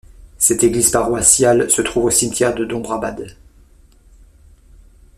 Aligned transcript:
Cette 0.39 0.63
église 0.63 0.89
paroissiale 0.89 1.69
se 1.69 1.83
trouve 1.83 2.05
au 2.05 2.09
cimetière 2.09 2.55
de 2.55 2.65
Dombrabad. 2.65 3.35